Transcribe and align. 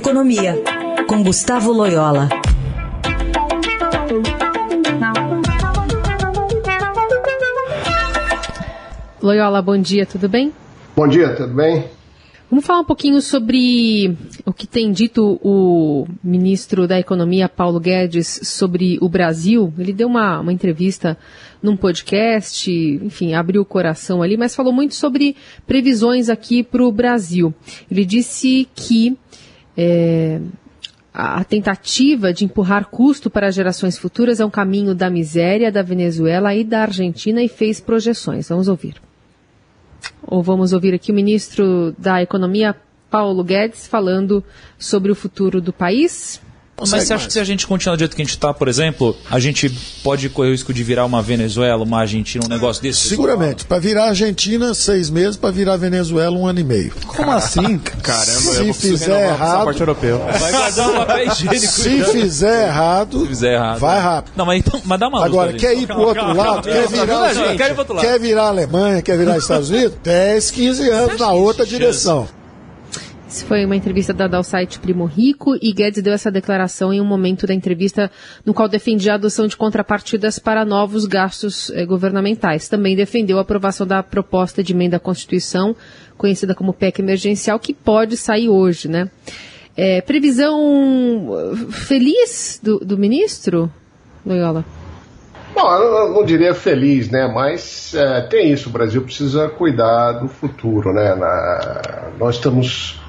Economia, 0.00 0.54
com 1.06 1.22
Gustavo 1.22 1.72
Loyola. 1.72 2.26
Loyola, 9.20 9.60
bom 9.60 9.76
dia, 9.76 10.06
tudo 10.06 10.26
bem? 10.26 10.54
Bom 10.96 11.06
dia, 11.06 11.36
tudo 11.36 11.52
bem? 11.52 11.84
Vamos 12.48 12.64
falar 12.64 12.80
um 12.80 12.84
pouquinho 12.84 13.20
sobre 13.20 14.16
o 14.46 14.54
que 14.54 14.66
tem 14.66 14.90
dito 14.90 15.38
o 15.42 16.06
ministro 16.24 16.88
da 16.88 16.98
Economia, 16.98 17.46
Paulo 17.46 17.78
Guedes, 17.78 18.40
sobre 18.44 18.96
o 19.02 19.08
Brasil. 19.08 19.70
Ele 19.78 19.92
deu 19.92 20.08
uma, 20.08 20.40
uma 20.40 20.52
entrevista 20.52 21.18
num 21.62 21.76
podcast, 21.76 22.70
enfim, 22.70 23.34
abriu 23.34 23.60
o 23.60 23.66
coração 23.66 24.22
ali, 24.22 24.38
mas 24.38 24.56
falou 24.56 24.72
muito 24.72 24.94
sobre 24.94 25.36
previsões 25.66 26.30
aqui 26.30 26.62
para 26.62 26.82
o 26.82 26.90
Brasil. 26.90 27.52
Ele 27.90 28.06
disse 28.06 28.66
que 28.74 29.18
é, 29.82 30.38
a 31.14 31.42
tentativa 31.42 32.34
de 32.34 32.44
empurrar 32.44 32.90
custo 32.90 33.30
para 33.30 33.50
gerações 33.50 33.96
futuras 33.96 34.38
é 34.38 34.44
um 34.44 34.50
caminho 34.50 34.94
da 34.94 35.08
miséria 35.08 35.72
da 35.72 35.80
Venezuela 35.80 36.54
e 36.54 36.62
da 36.62 36.82
Argentina 36.82 37.42
e 37.42 37.48
fez 37.48 37.80
projeções. 37.80 38.50
Vamos 38.50 38.68
ouvir. 38.68 39.00
Ou 40.22 40.42
vamos 40.42 40.74
ouvir 40.74 40.92
aqui 40.92 41.10
o 41.10 41.14
ministro 41.14 41.94
da 41.96 42.20
Economia, 42.20 42.76
Paulo 43.10 43.42
Guedes, 43.42 43.86
falando 43.86 44.44
sobre 44.78 45.10
o 45.10 45.14
futuro 45.14 45.62
do 45.62 45.72
país. 45.72 46.42
Mas 46.80 47.04
você 47.04 47.14
acha 47.14 47.26
que 47.26 47.32
se 47.32 47.40
a 47.40 47.44
gente 47.44 47.66
continuar 47.66 47.96
do 47.96 47.98
jeito 48.00 48.16
que 48.16 48.22
a 48.22 48.24
gente 48.24 48.34
está, 48.34 48.52
por 48.54 48.68
exemplo, 48.68 49.16
a 49.30 49.38
gente 49.38 49.68
pode 50.02 50.28
correr 50.28 50.48
o 50.48 50.52
risco 50.52 50.72
de 50.72 50.82
virar 50.82 51.04
uma 51.04 51.22
Venezuela, 51.22 51.82
uma 51.82 52.00
Argentina, 52.00 52.44
um 52.44 52.48
negócio 52.48 52.82
desse? 52.82 53.08
Seguramente. 53.08 53.64
Para 53.64 53.78
virar 53.78 54.06
Argentina, 54.06 54.72
seis 54.74 55.10
meses, 55.10 55.36
para 55.36 55.50
virar 55.50 55.76
Venezuela, 55.76 56.36
um 56.36 56.46
ano 56.46 56.60
e 56.60 56.64
meio. 56.64 56.92
Como 57.06 57.30
assim? 57.30 57.78
Caramba, 58.02 58.30
se 58.30 58.72
fizer 58.72 59.28
errado. 59.28 59.70
Europeu. 59.80 60.18
Vai 60.18 60.52
guardar 60.52 60.88
um 60.88 60.94
papel 60.94 61.26
higiênico. 61.26 61.66
Se 61.66 62.04
fizer 62.04 62.68
errado, 62.68 63.20
Se 63.20 63.26
fizer 63.28 63.54
errado. 63.54 63.78
vai 63.78 64.00
rápido. 64.00 64.32
Não, 64.36 64.46
mas, 64.46 64.58
então, 64.58 64.80
mas 64.84 65.00
dá 65.00 65.08
uma 65.08 65.24
Agora, 65.24 65.52
quer 65.52 65.76
ir 65.76 65.86
pro 65.86 66.00
outro 66.00 66.34
lado, 66.34 66.62
quer 66.62 66.88
virar, 66.88 68.00
quer 68.00 68.20
virar 68.20 68.42
a 68.44 68.48
Alemanha, 68.48 69.02
quer 69.02 69.16
virar 69.16 69.38
Estados 69.38 69.70
Unidos? 69.70 69.94
10, 70.02 70.50
15 70.50 70.90
anos 70.90 71.18
na 71.18 71.32
outra 71.32 71.64
direção. 71.64 72.28
Isso 73.30 73.44
foi 73.46 73.64
uma 73.64 73.76
entrevista 73.76 74.12
dada 74.12 74.36
ao 74.36 74.42
site 74.42 74.80
Primo 74.80 75.04
Rico 75.04 75.54
e 75.62 75.72
Guedes 75.72 76.02
deu 76.02 76.12
essa 76.12 76.32
declaração 76.32 76.92
em 76.92 77.00
um 77.00 77.04
momento 77.04 77.46
da 77.46 77.54
entrevista 77.54 78.10
no 78.44 78.52
qual 78.52 78.68
defendia 78.68 79.12
a 79.12 79.14
adoção 79.14 79.46
de 79.46 79.56
contrapartidas 79.56 80.40
para 80.40 80.64
novos 80.64 81.06
gastos 81.06 81.70
eh, 81.70 81.86
governamentais. 81.86 82.68
Também 82.68 82.96
defendeu 82.96 83.38
a 83.38 83.42
aprovação 83.42 83.86
da 83.86 84.02
proposta 84.02 84.64
de 84.64 84.72
emenda 84.72 84.96
à 84.96 85.00
Constituição, 85.00 85.76
conhecida 86.18 86.56
como 86.56 86.72
PEC 86.72 86.98
emergencial, 87.00 87.60
que 87.60 87.72
pode 87.72 88.16
sair 88.16 88.48
hoje, 88.48 88.88
né? 88.88 89.08
Eh, 89.76 90.00
previsão 90.00 90.58
eh, 91.30 91.72
feliz 91.72 92.58
do, 92.60 92.80
do 92.80 92.98
ministro, 92.98 93.72
Loyola? 94.26 94.64
Bom, 95.54 95.72
eu 95.72 96.10
não 96.14 96.24
diria 96.24 96.52
feliz, 96.54 97.08
né? 97.10 97.26
Mas 97.32 97.92
é, 97.94 98.20
tem 98.22 98.52
isso, 98.52 98.68
o 98.68 98.72
Brasil 98.72 99.02
precisa 99.02 99.48
cuidar 99.48 100.12
do 100.12 100.28
futuro, 100.28 100.92
né? 100.92 101.14
Na- 101.14 102.10
nós 102.18 102.36
estamos, 102.36 102.99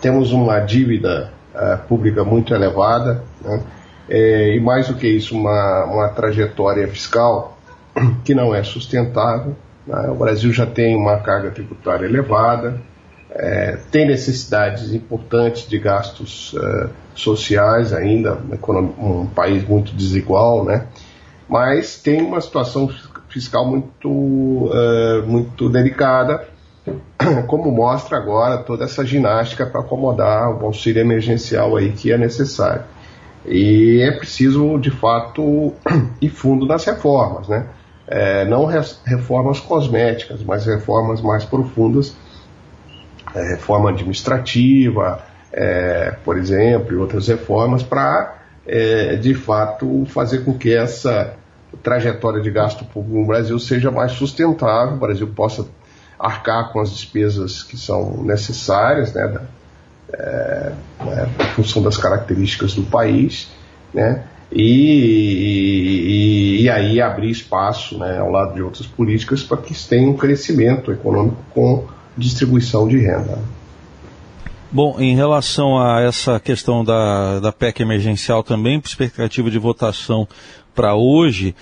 temos 0.00 0.32
uma 0.32 0.60
dívida 0.60 1.32
é, 1.54 1.76
pública 1.76 2.24
muito 2.24 2.54
elevada, 2.54 3.22
né? 3.40 3.62
É, 4.08 4.56
e 4.56 4.60
mais 4.60 4.88
do 4.88 4.94
que 4.94 5.06
isso, 5.06 5.36
uma, 5.36 5.84
uma 5.84 6.08
trajetória 6.08 6.86
fiscal 6.88 7.56
que 8.24 8.34
não 8.34 8.52
é 8.52 8.62
sustentável. 8.64 9.54
né? 9.86 10.08
O 10.08 10.14
Brasil 10.16 10.52
já 10.52 10.66
tem 10.66 10.96
uma 10.96 11.18
carga 11.18 11.50
tributária 11.50 12.06
elevada, 12.06 12.80
é, 13.30 13.78
tem 13.92 14.08
necessidades 14.08 14.92
importantes 14.92 15.68
de 15.68 15.78
gastos 15.78 16.56
é, 16.60 16.88
sociais 17.14 17.92
ainda, 17.92 18.36
um 18.98 19.26
país 19.26 19.62
muito 19.68 19.92
desigual, 19.94 20.64
né? 20.64 20.86
mas 21.50 21.98
tem 22.00 22.22
uma 22.22 22.40
situação 22.40 22.88
fiscal 23.28 23.66
muito, 23.66 24.70
eh, 24.72 25.22
muito 25.26 25.68
delicada, 25.68 26.46
como 27.46 27.70
mostra 27.70 28.16
agora 28.16 28.58
toda 28.58 28.84
essa 28.84 29.04
ginástica 29.04 29.66
para 29.66 29.80
acomodar 29.80 30.50
o 30.50 30.66
auxílio 30.66 31.00
emergencial 31.00 31.76
aí 31.76 31.92
que 31.92 32.12
é 32.12 32.18
necessário. 32.18 32.84
E 33.46 34.00
é 34.02 34.12
preciso, 34.12 34.78
de 34.78 34.90
fato, 34.90 35.72
ir 36.20 36.28
fundo 36.30 36.66
nas 36.66 36.84
reformas, 36.84 37.48
né? 37.48 37.66
Eh, 38.06 38.44
não 38.46 38.66
reformas 38.66 39.60
cosméticas, 39.60 40.42
mas 40.42 40.66
reformas 40.66 41.20
mais 41.22 41.44
profundas, 41.44 42.16
eh, 43.34 43.50
reforma 43.50 43.90
administrativa, 43.90 45.22
eh, 45.52 46.16
por 46.24 46.36
exemplo, 46.36 46.92
e 46.92 46.96
outras 46.96 47.28
reformas 47.28 47.84
para, 47.84 48.34
de 49.20 49.34
fato, 49.34 50.04
fazer 50.06 50.44
com 50.44 50.56
que 50.56 50.74
essa 50.74 51.34
trajetória 51.82 52.40
de 52.40 52.50
gasto 52.50 52.84
público 52.84 53.18
no 53.18 53.26
Brasil 53.26 53.58
seja 53.58 53.90
mais 53.90 54.12
sustentável, 54.12 54.94
o 54.94 54.98
Brasil 54.98 55.26
possa 55.28 55.66
arcar 56.20 56.72
com 56.72 56.80
as 56.80 56.90
despesas 56.90 57.62
que 57.62 57.76
são 57.76 58.22
necessárias, 58.22 59.12
né, 59.14 59.26
da- 59.26 59.42
é, 60.12 60.72
é, 61.00 61.28
em 61.44 61.48
função 61.54 61.82
das 61.82 61.96
características 61.96 62.74
do 62.74 62.82
país, 62.82 63.48
né, 63.94 64.24
e, 64.52 66.58
e- 66.58 66.62
e 66.62 66.70
aí 66.70 67.00
abrir 67.00 67.30
espaço, 67.30 67.98
né, 67.98 68.18
ao 68.18 68.30
lado 68.30 68.54
de 68.54 68.62
outras 68.62 68.86
políticas, 68.86 69.42
para 69.42 69.56
que 69.58 69.74
tenha 69.88 70.08
um 70.08 70.16
crescimento 70.16 70.90
econômico 70.92 71.38
com 71.54 71.86
distribuição 72.16 72.86
de 72.88 72.98
renda. 72.98 73.38
Bom, 74.72 75.00
em 75.00 75.16
relação 75.16 75.80
a 75.80 76.00
essa 76.00 76.38
questão 76.38 76.84
da, 76.84 77.40
da 77.40 77.50
PEC 77.50 77.82
emergencial 77.82 78.44
também, 78.44 78.80
perspectiva 78.80 79.50
de 79.50 79.58
votação 79.58 80.28
para 80.80 80.94
hoje, 80.94 81.54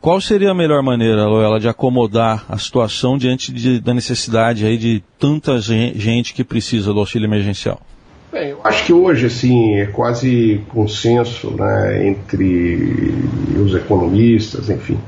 qual 0.00 0.20
seria 0.20 0.50
a 0.50 0.54
melhor 0.54 0.82
maneira, 0.82 1.24
Loela, 1.28 1.60
de 1.60 1.68
acomodar 1.68 2.44
a 2.48 2.58
situação 2.58 3.16
diante 3.16 3.52
de- 3.52 3.78
da 3.78 3.94
necessidade 3.94 4.66
aí 4.66 4.76
de 4.76 5.04
tanta 5.20 5.60
gen- 5.60 5.92
gente 5.94 6.34
que 6.34 6.42
precisa 6.42 6.92
do 6.92 6.98
auxílio 6.98 7.26
emergencial? 7.28 7.80
Bem, 8.32 8.50
eu 8.50 8.60
acho 8.64 8.84
que 8.86 8.92
hoje 8.92 9.26
assim 9.26 9.76
é 9.76 9.86
quase 9.86 10.60
consenso 10.68 11.52
né, 11.52 12.08
entre 12.08 13.14
os 13.56 13.72
economistas, 13.72 14.68
enfim, 14.68 14.98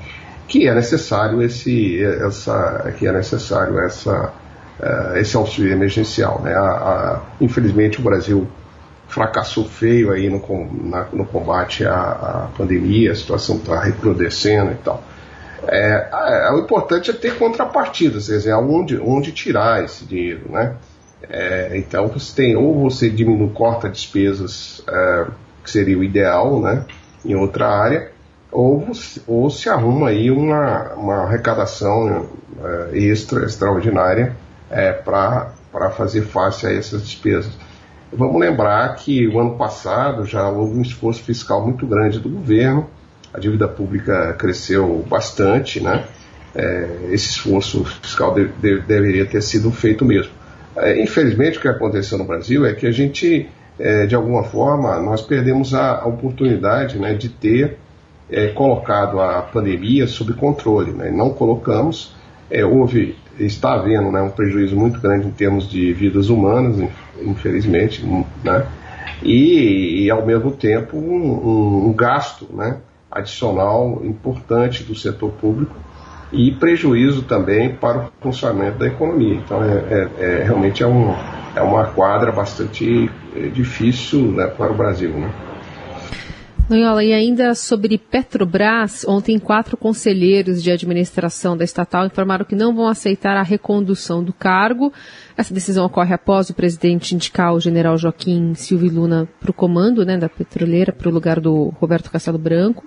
que 0.46 0.68
é 0.68 0.72
necessário 0.74 1.42
esse, 1.42 2.00
essa, 2.04 2.94
que 2.96 3.08
é 3.08 3.12
necessário 3.12 3.76
essa, 3.80 4.32
eh, 4.80 5.14
esse 5.20 5.36
auxílio 5.36 5.72
emergencial. 5.72 6.40
Né? 6.44 6.54
A- 6.54 6.60
a- 6.60 7.22
infelizmente 7.40 7.98
o 7.98 8.02
Brasil 8.02 8.46
fracassou 9.18 9.64
feio 9.64 10.12
aí 10.12 10.30
no, 10.30 10.40
na- 10.88 11.08
no 11.12 11.26
combate 11.26 11.84
à, 11.84 11.92
à 11.94 12.48
pandemia, 12.56 13.10
a 13.10 13.16
situação 13.16 13.56
está 13.56 13.80
recrudescendo 13.82 14.70
e 14.70 14.76
tal. 14.76 15.02
É, 15.66 16.08
a- 16.12 16.54
o 16.54 16.60
importante 16.60 17.10
é 17.10 17.12
ter 17.14 17.36
contrapartidas, 17.36 18.28
quer 18.28 18.36
dizer, 18.36 18.54
onde, 18.54 18.96
onde 18.96 19.32
tirar 19.32 19.84
esse 19.84 20.04
dinheiro, 20.04 20.42
né? 20.50 20.74
É, 21.28 21.72
então 21.74 22.06
você 22.06 22.32
tem 22.34 22.56
ou 22.56 22.80
você 22.88 23.10
diminui, 23.10 23.50
corta 23.52 23.88
despesas, 23.88 24.82
é, 24.88 25.26
que 25.64 25.70
seria 25.70 25.98
o 25.98 26.04
ideal, 26.04 26.60
né, 26.60 26.84
em 27.24 27.34
outra 27.34 27.68
área, 27.68 28.12
ou, 28.52 28.78
você- 28.78 29.20
ou 29.26 29.50
se 29.50 29.68
arruma 29.68 30.10
aí 30.10 30.30
uma, 30.30 30.92
uma 30.94 31.14
arrecadação 31.24 32.26
é, 32.92 32.98
extra, 32.98 33.44
extraordinária, 33.44 34.36
para 35.04 35.90
fazer 35.96 36.22
face 36.22 36.66
a 36.66 36.72
essas 36.72 37.02
despesas. 37.02 37.52
Vamos 38.12 38.40
lembrar 38.40 38.94
que 38.96 39.26
o 39.28 39.38
ano 39.38 39.56
passado 39.56 40.24
já 40.24 40.48
houve 40.48 40.78
um 40.78 40.82
esforço 40.82 41.22
fiscal 41.22 41.62
muito 41.64 41.86
grande 41.86 42.18
do 42.18 42.28
governo, 42.28 42.86
a 43.32 43.38
dívida 43.38 43.68
pública 43.68 44.34
cresceu 44.38 45.04
bastante, 45.08 45.80
né? 45.82 46.04
É, 46.54 46.88
esse 47.10 47.28
esforço 47.28 47.84
fiscal 47.84 48.34
de- 48.34 48.48
de- 48.48 48.80
deveria 48.80 49.26
ter 49.26 49.42
sido 49.42 49.70
feito 49.70 50.04
mesmo. 50.04 50.32
É, 50.74 51.00
infelizmente, 51.02 51.58
o 51.58 51.60
que 51.60 51.68
aconteceu 51.68 52.16
no 52.16 52.24
Brasil 52.24 52.64
é 52.64 52.72
que 52.72 52.86
a 52.86 52.90
gente, 52.90 53.46
é, 53.78 54.06
de 54.06 54.14
alguma 54.14 54.42
forma, 54.44 54.98
nós 55.00 55.20
perdemos 55.20 55.74
a, 55.74 55.98
a 56.00 56.06
oportunidade 56.06 56.98
né, 56.98 57.12
de 57.14 57.28
ter 57.28 57.76
é, 58.30 58.48
colocado 58.48 59.20
a 59.20 59.42
pandemia 59.42 60.06
sob 60.06 60.32
controle. 60.32 60.92
Né? 60.92 61.10
Não 61.10 61.30
colocamos, 61.30 62.14
é, 62.50 62.64
houve, 62.64 63.16
está 63.38 63.74
havendo 63.74 64.10
né, 64.10 64.20
um 64.22 64.30
prejuízo 64.30 64.76
muito 64.76 65.00
grande 65.00 65.26
em 65.26 65.30
termos 65.30 65.68
de 65.68 65.92
vidas 65.92 66.28
humanas, 66.28 66.78
in- 66.78 66.88
infelizmente, 67.22 68.04
né? 68.44 68.66
e, 69.22 70.04
e, 70.04 70.10
ao 70.10 70.24
mesmo 70.24 70.50
tempo 70.52 70.96
um, 70.96 71.24
um- 71.24 71.88
um 71.88 71.92
gasto 71.92 72.46
né, 72.52 72.76
adicional 73.10 74.00
importante 74.04 74.82
do 74.84 74.94
setor 74.94 75.30
público 75.32 75.74
e 76.32 76.52
prejuízo 76.52 77.22
também 77.22 77.74
para 77.74 77.98
o 77.98 78.10
funcionamento 78.20 78.78
da 78.78 78.86
economia. 78.86 79.34
Então, 79.34 79.62
é, 79.64 79.68
é- 79.90 80.08
é- 80.18 80.42
realmente 80.44 80.82
é, 80.82 80.86
um, 80.86 81.14
é 81.56 81.62
uma 81.62 81.86
quadra 81.86 82.30
bastante 82.30 83.10
é, 83.34 83.46
difícil 83.48 84.32
né, 84.32 84.46
para 84.46 84.70
o 84.70 84.74
Brasil. 84.74 85.10
Né? 85.10 85.30
Loyola, 86.68 87.02
e 87.02 87.14
ainda 87.14 87.54
sobre 87.54 87.96
Petrobras, 87.96 89.02
ontem 89.08 89.38
quatro 89.38 89.74
conselheiros 89.74 90.62
de 90.62 90.70
administração 90.70 91.56
da 91.56 91.64
estatal 91.64 92.04
informaram 92.04 92.44
que 92.44 92.54
não 92.54 92.74
vão 92.74 92.86
aceitar 92.86 93.38
a 93.38 93.42
recondução 93.42 94.22
do 94.22 94.34
cargo. 94.34 94.92
Essa 95.34 95.54
decisão 95.54 95.86
ocorre 95.86 96.12
após 96.12 96.50
o 96.50 96.54
presidente 96.54 97.14
indicar 97.14 97.54
o 97.54 97.60
general 97.60 97.96
Joaquim 97.96 98.52
Silvio 98.54 98.92
Luna 98.92 99.26
para 99.40 99.50
o 99.50 99.54
comando 99.54 100.04
né, 100.04 100.18
da 100.18 100.28
petroleira, 100.28 100.92
para 100.92 101.08
o 101.08 101.12
lugar 101.12 101.40
do 101.40 101.72
Roberto 101.80 102.10
Castelo 102.10 102.36
Branco. 102.36 102.84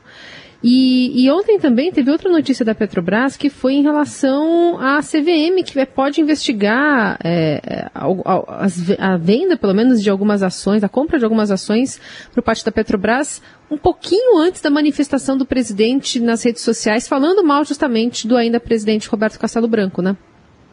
E, 0.63 1.25
e, 1.25 1.31
ontem 1.31 1.57
também 1.57 1.91
teve 1.91 2.11
outra 2.11 2.29
notícia 2.29 2.63
da 2.63 2.75
Petrobras 2.75 3.35
que 3.35 3.49
foi 3.49 3.73
em 3.73 3.81
relação 3.81 4.77
à 4.79 4.99
CVM, 4.99 5.63
que 5.65 5.83
pode 5.87 6.21
investigar 6.21 7.17
é, 7.23 7.89
a, 7.95 8.05
a, 8.05 9.13
a, 9.13 9.17
venda, 9.17 9.57
pelo 9.57 9.73
menos, 9.73 10.03
de 10.03 10.09
algumas 10.09 10.43
ações, 10.43 10.83
a 10.83 10.89
compra 10.89 11.17
de 11.17 11.23
algumas 11.23 11.49
ações 11.49 11.99
por 12.31 12.43
parte 12.43 12.63
da 12.63 12.71
Petrobras, 12.71 13.41
um 13.71 13.77
pouquinho 13.77 14.37
antes 14.37 14.61
da 14.61 14.69
manifestação 14.69 15.35
do 15.35 15.47
presidente 15.47 16.19
nas 16.19 16.43
redes 16.43 16.61
sociais, 16.61 17.07
falando 17.07 17.43
mal 17.43 17.65
justamente 17.65 18.27
do 18.27 18.37
ainda 18.37 18.59
presidente 18.59 19.09
Roberto 19.09 19.39
Castelo 19.39 19.67
Branco, 19.67 20.01
né? 20.03 20.15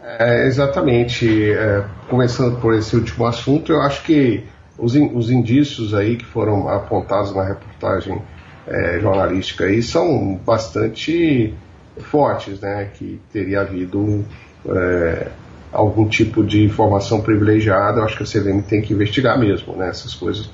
É, 0.03 0.47
exatamente. 0.47 1.51
É, 1.51 1.85
começando 2.11 2.61
por 2.61 2.75
esse 2.75 2.95
último 2.95 3.25
assunto, 3.25 3.73
eu 3.73 3.81
acho 3.81 4.03
que 4.05 4.45
os, 4.79 4.95
in, 4.95 5.13
os 5.15 5.31
indícios 5.31 5.95
aí 5.95 6.17
que 6.17 6.27
foram 6.27 6.69
apontados 6.69 7.35
na 7.35 7.45
reportagem 7.45 8.21
é, 8.69 9.01
jornalística 9.01 9.65
aí 9.65 9.83
são 9.83 10.35
bastante 10.45 11.55
fortes, 11.99 12.61
né? 12.61 12.91
Que 12.95 13.21
teria 13.33 13.63
havido 13.63 14.25
é, 14.67 15.29
algum 15.73 16.07
tipo 16.07 16.45
de 16.45 16.65
informação 16.65 17.21
privilegiada. 17.21 18.01
Eu 18.01 18.05
acho 18.05 18.17
que 18.17 18.23
a 18.23 18.27
CVM 18.27 18.61
tem 18.63 18.83
que 18.83 18.93
investigar 18.93 19.39
mesmo, 19.39 19.75
né? 19.75 19.89
Essas 19.89 20.15
coisas 20.15 20.51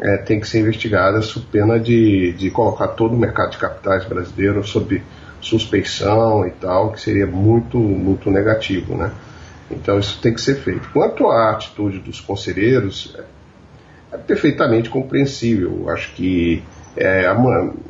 é, 0.00 0.16
tem 0.18 0.40
que 0.40 0.48
ser 0.48 0.60
investigadas 0.60 1.26
sob 1.26 1.46
pena 1.50 1.78
de, 1.78 2.32
de 2.32 2.50
colocar 2.50 2.88
todo 2.88 3.14
o 3.14 3.18
mercado 3.18 3.50
de 3.50 3.58
capitais 3.58 4.04
brasileiro 4.04 4.64
sob 4.64 5.02
suspeição 5.40 6.46
e 6.46 6.50
tal, 6.52 6.92
que 6.92 7.00
seria 7.00 7.26
muito, 7.26 7.76
muito 7.76 8.30
negativo, 8.30 8.96
né? 8.96 9.10
Então 9.70 9.98
isso 9.98 10.20
tem 10.20 10.32
que 10.32 10.40
ser 10.40 10.56
feito. 10.56 10.88
Quanto 10.92 11.28
à 11.28 11.50
atitude 11.50 11.98
dos 11.98 12.20
conselheiros, 12.20 13.16
é 14.12 14.16
perfeitamente 14.16 14.90
compreensível. 14.90 15.88
Acho 15.88 16.12
que 16.14 16.62
é, 16.96 17.24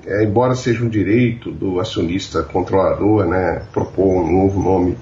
é, 0.06 0.25
embora 0.25 0.54
seja 0.54 0.84
um 0.84 0.88
direito 0.88 1.50
do 1.50 1.81
acionista 1.81 2.43
controlador 2.43 3.25
né, 3.25 3.62
propor 3.72 4.22
um 4.22 4.32
novo 4.32 4.62
nome 4.62 4.96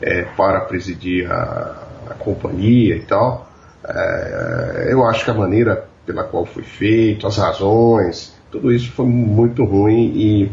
é, 0.00 0.22
para 0.36 0.60
presidir 0.60 1.30
a, 1.30 1.82
a, 2.10 2.14
companhia 2.14 2.96
e 2.96 3.00
tal, 3.00 3.48
é, 3.84 4.88
eu 4.90 5.04
acho 5.04 5.24
que 5.24 5.30
a 5.30 5.34
maneira 5.34 5.88
pela 6.06 6.22
qual 6.24 6.44
foi 6.44 6.62
feito, 6.62 7.26
as 7.26 7.38
razões, 7.38 8.34
tudo 8.50 8.70
isso 8.70 8.92
foi 8.92 9.06
muito 9.06 9.64
ruim 9.64 10.12
e, 10.14 10.52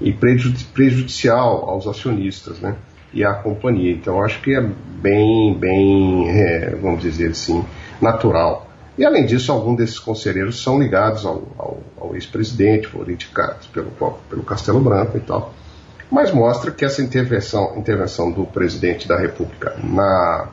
e 0.00 0.12
prejudicial 0.12 1.68
aos 1.68 1.86
acionistas 1.86 2.58
né, 2.58 2.74
e 3.12 3.24
à 3.24 3.34
companhia. 3.34 3.92
Então 3.92 4.22
acho 4.22 4.40
que 4.40 4.54
é 4.54 4.60
bem, 4.60 5.54
bem, 5.54 6.28
é, 6.28 6.74
vamos 6.74 7.02
dizer 7.02 7.30
assim, 7.30 7.64
natural 8.00 8.66
e 8.98 9.04
além 9.04 9.26
disso, 9.26 9.52
alguns 9.52 9.76
desses 9.76 9.98
conselheiros 9.98 10.62
são 10.62 10.78
ligados 10.78 11.26
ao, 11.26 11.42
ao, 11.58 11.80
ao 12.00 12.14
ex-presidente, 12.14 12.86
foram 12.86 13.10
indicados 13.10 13.66
pelo, 13.66 13.90
pelo 14.30 14.42
Castelo 14.42 14.80
Branco 14.80 15.18
e 15.18 15.20
tal. 15.20 15.52
Mas 16.10 16.30
mostra 16.32 16.70
que 16.70 16.84
essa 16.84 17.02
intervenção, 17.02 17.76
intervenção 17.76 18.30
do 18.30 18.44
presidente 18.46 19.06
da 19.06 19.18
República 19.18 19.76
na, 19.82 20.48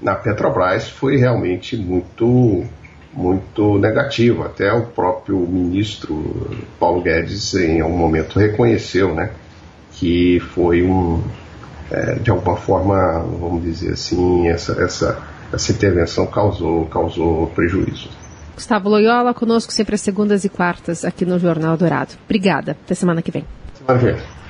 na 0.00 0.14
Petrobras 0.16 0.88
foi 0.88 1.16
realmente 1.16 1.76
muito, 1.76 2.64
muito 3.12 3.78
negativa. 3.78 4.46
Até 4.46 4.72
o 4.72 4.86
próprio 4.86 5.38
ministro 5.38 6.50
Paulo 6.80 7.02
Guedes, 7.02 7.54
em 7.54 7.80
algum 7.80 7.96
momento, 7.96 8.38
reconheceu 8.38 9.14
né, 9.14 9.30
que 9.92 10.40
foi 10.54 10.82
um, 10.82 11.22
é, 11.90 12.14
de 12.14 12.30
alguma 12.30 12.56
forma, 12.56 13.20
vamos 13.38 13.62
dizer 13.62 13.92
assim, 13.92 14.48
essa, 14.48 14.82
essa 14.82 15.22
essa 15.52 15.72
intervenção 15.72 16.26
causou, 16.26 16.86
causou 16.86 17.46
prejuízo. 17.48 18.08
Gustavo 18.54 18.88
Loyola, 18.88 19.32
conosco 19.34 19.72
sempre 19.72 19.94
às 19.94 20.00
segundas 20.00 20.44
e 20.44 20.48
quartas 20.48 21.04
aqui 21.04 21.24
no 21.24 21.38
Jornal 21.38 21.76
Dourado. 21.76 22.12
Obrigada. 22.24 22.72
Até 22.72 22.94
semana 22.94 23.22
que 23.22 23.30
vem. 23.30 23.44
Semana 23.74 23.98
que 23.98 24.06
vem. 24.06 24.41